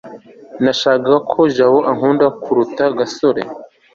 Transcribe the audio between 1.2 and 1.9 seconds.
ko jabo